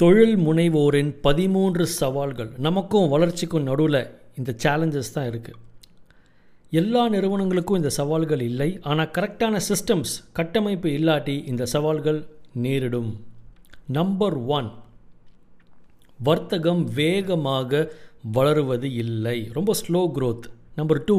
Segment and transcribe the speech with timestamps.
[0.00, 2.48] தொழில் முனைவோரின் பதிமூன்று சவால்கள்.
[2.66, 3.98] நமக்கும் வளர்ச்சிக்கும் நடுவில்
[4.38, 5.60] இந்த சேலஞ்சஸ் தான் இருக்குது
[6.80, 8.68] எல்லா நிறுவனங்களுக்கும் இந்த சவால்கள் இல்லை.
[8.90, 12.18] ஆனால் கரெக்டான சிஸ்டம்ஸ் கட்டமைப்பு இல்லாட்டி இந்த சவால்கள்
[12.64, 13.12] நேரிடும்.
[13.98, 14.70] நம்பர் ஒன்
[16.28, 17.84] வர்த்தகம் வேகமாக
[18.38, 19.38] வளருவது இல்லை.
[19.58, 20.50] ரொம்ப slow growth
[20.80, 21.18] number two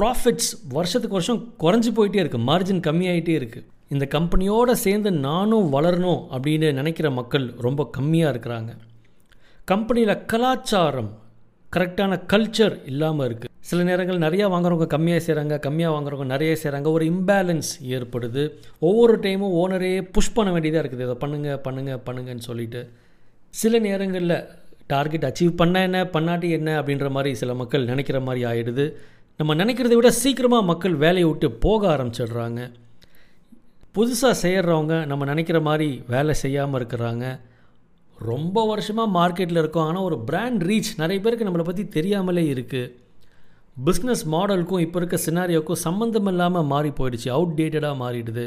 [0.00, 6.68] profits வருஷத்துக்கு வருஷம் குறைஞ்சி போயிட்டே இருக்குது மார்ஜின் கம்மியாயிட்டே இருக்குது இந்த கம்பெனியோடு சேர்ந்து நானும் வளரணும் அப்படின்னு
[6.78, 8.70] நினைக்கிற மக்கள் ரொம்ப கம்மியாக இருக்கிறாங்க.
[9.72, 11.10] கம்பெனியில் கலாச்சாரம்
[11.74, 17.04] கரெக்டான கல்ச்சர் இல்லாமல் இருக்குது சில நேரங்கள் நிறையா வாங்குறவங்க கம்மியாக செய்கிறாங்க கம்மியாக வாங்குறவங்க நிறைய செய்கிறாங்க ஒரு
[17.12, 18.42] இம்பேலன்ஸ் ஏற்படுது.
[18.88, 21.06] ஒவ்வொரு டைமும் ஓனரே புஷ் பண்ண வேண்டியதாக இருக்குது.
[21.08, 22.82] இதை பண்ணுங்கள் பண்ணுங்கள் பண்ணுங்கன்னு சொல்லிட்டு.
[23.60, 24.38] சில நேரங்களில்
[24.92, 28.86] டார்கெட் அச்சீவ் பண்ண என்ன பண்ணாட்டி என்ன அப்படின்ற மாதிரி சில மக்கள் நினைக்கிற மாதிரி ஆகிடுது
[29.40, 32.60] நம்ம நினைக்கிறத விட சீக்கிரமாக மக்கள் வேலையை விட்டு போக ஆரம்பிச்சிடுறாங்க.
[33.96, 37.24] புதுசாக செய்கிறவங்க நம்ம நினைக்கிற மாதிரி வேலை செய்யாமல் இருக்கிறாங்க.
[38.30, 39.88] ரொம்ப வருஷமாக மார்க்கெட்டில் இருக்கோம்.
[39.88, 42.92] ஆனால் ஒரு பிராண்ட் ரீச் நிறைய பேருக்கு நம்மளை பற்றி தெரியாமலே இருக்குது
[43.86, 47.28] பிஸ்னஸ் மாடலுக்கும் இப்போ இருக்க சினாரியோக்கும் சம்மந்தம் இல்லாமல் மாறி போயிடுச்சு.
[47.36, 48.44] அவுடேட்டடாக மாறிடுது.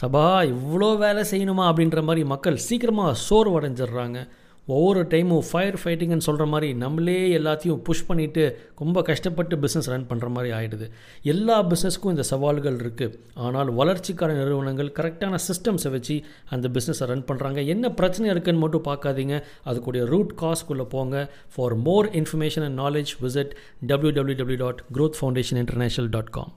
[0.00, 4.20] சபா இவ்வளோ வேலை செய்யணுமா அப்படின்ற மாதிரி மக்கள் சீக்கிரமாக சோர்வடைஞ்சிடுறாங்க.
[4.66, 10.28] ஒவ்வொரு டைமும் ஃபயர் ஃபைட்டிங்னு சொல்கிற மாதிரி நம்மளே எல்லாத்தையும் புஷ் பண்ணிவிட்டு ரொம்ப கஷ்டப்பட்டு பிஸ்னஸ் ரன் பண்ணுற
[10.28, 10.90] மாதிரி ஆகிடுது
[11.22, 17.66] எல்லா பிஸ்னஸ்க்கும் இந்த சவால்கள் இருக்குது ஆனால் வளர்ச்சிக்கார நிறுவனங்கள் கரெக்டான சிஸ்டம்ஸை வச்சு அந்த பிஸ்னஸை ரன் பண்ணுறாங்க
[17.66, 19.42] என்ன பிரச்சனை இருக்குதுன்னு மட்டும் பார்க்காதீங்க.
[19.66, 21.32] அதுக்குடைய ரூட் காஸ்க்குள்ளே போங்க.
[21.56, 23.50] For more information and knowledge visit
[23.86, 26.52] W W dot growth foundation international dot com